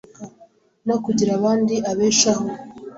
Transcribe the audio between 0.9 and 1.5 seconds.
kugira